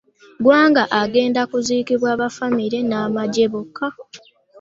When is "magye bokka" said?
3.15-3.87